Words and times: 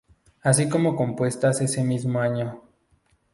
Así 0.41 0.67
como 0.67 0.95
compuestas 0.95 1.61
ese 1.61 1.83
mismo 1.83 2.21
año. 2.21 2.63